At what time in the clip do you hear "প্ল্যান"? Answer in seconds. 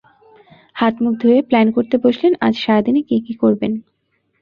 1.41-1.67